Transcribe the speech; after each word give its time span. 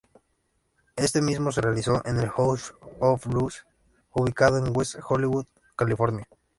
Este 0.95 1.21
mismo 1.21 1.51
se 1.51 1.61
realizó 1.61 2.01
en 2.07 2.17
el 2.17 2.29
House 2.31 2.73
of 2.99 3.27
Blues, 3.27 3.67
ubicado 4.13 4.57
en 4.57 4.75
West 4.75 4.95
Hollywood, 5.07 5.45
California. 5.77 6.27